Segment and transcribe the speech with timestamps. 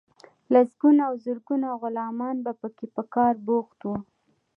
[0.53, 3.95] لسګونه او زرګونه غلامان به پکې په کار بوخت وو.